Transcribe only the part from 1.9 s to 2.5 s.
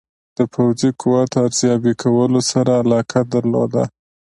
کولو